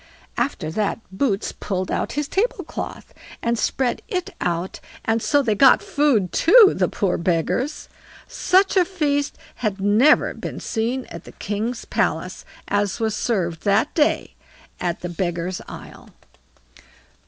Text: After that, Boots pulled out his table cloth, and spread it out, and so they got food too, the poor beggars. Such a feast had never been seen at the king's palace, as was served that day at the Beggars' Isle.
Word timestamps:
After 0.35 0.71
that, 0.71 0.99
Boots 1.11 1.51
pulled 1.51 1.91
out 1.91 2.13
his 2.13 2.27
table 2.27 2.63
cloth, 2.63 3.13
and 3.43 3.55
spread 3.55 4.01
it 4.07 4.31
out, 4.41 4.79
and 5.05 5.21
so 5.21 5.43
they 5.43 5.53
got 5.53 5.83
food 5.83 6.31
too, 6.33 6.73
the 6.75 6.87
poor 6.89 7.19
beggars. 7.19 7.87
Such 8.27 8.75
a 8.75 8.83
feast 8.83 9.37
had 9.57 9.79
never 9.79 10.33
been 10.33 10.59
seen 10.59 11.05
at 11.11 11.25
the 11.25 11.33
king's 11.33 11.85
palace, 11.85 12.45
as 12.67 12.99
was 12.99 13.15
served 13.15 13.61
that 13.61 13.93
day 13.93 14.33
at 14.79 15.01
the 15.01 15.09
Beggars' 15.09 15.61
Isle. 15.67 16.09